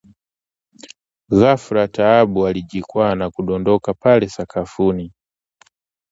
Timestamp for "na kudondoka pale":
3.15-4.29